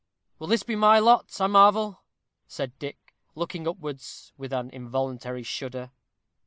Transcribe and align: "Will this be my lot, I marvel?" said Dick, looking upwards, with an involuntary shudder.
"Will 0.39 0.47
this 0.47 0.63
be 0.63 0.75
my 0.75 0.97
lot, 0.97 1.39
I 1.39 1.45
marvel?" 1.45 2.01
said 2.47 2.79
Dick, 2.79 3.13
looking 3.35 3.67
upwards, 3.67 4.33
with 4.35 4.51
an 4.51 4.71
involuntary 4.71 5.43
shudder. 5.43 5.91